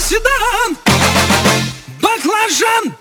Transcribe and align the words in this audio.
Седан, 0.00 0.76
баклажан. 2.02 2.94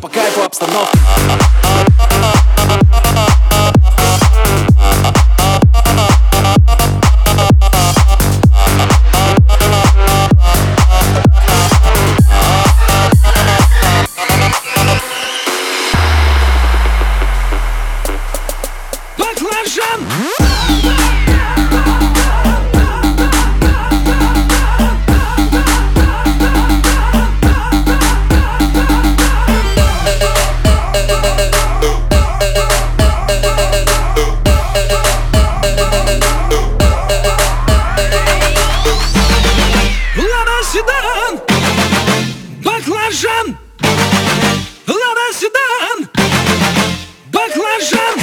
по 0.00 0.08
кайфу 0.08 0.42
обстановка. 0.42 0.98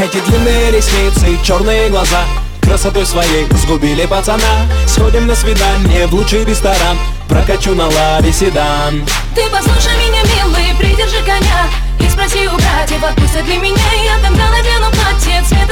Эти 0.02 0.18
длинные 0.22 0.72
ресницы, 0.72 1.38
черные 1.44 1.90
глаза 1.90 2.24
Красотой 2.70 3.06
своей 3.06 3.48
сгубили 3.52 4.06
пацана. 4.06 4.68
Сходим 4.88 5.26
на 5.26 5.36
свидание 5.36 6.06
в 6.06 6.14
лучший 6.14 6.46
ресторан. 6.46 6.98
Прокачу 7.28 7.74
на 7.74 7.88
ладе 7.88 8.32
седан. 8.32 9.04
Ты 9.36 9.42
послушай 9.50 9.92
меня, 9.98 10.22
милый, 10.24 10.76
придержи 10.78 11.22
коня. 11.26 11.68
И 12.00 12.08
спроси 12.08 12.48
у 12.48 12.56
братьев, 12.56 13.04
отпустят 13.04 13.46
ли 13.48 13.58
меня. 13.58 13.92
Я 14.06 14.18
тогда 14.24 14.50
надену 14.52 14.92
платье 14.92 15.44
цвета 15.44 15.69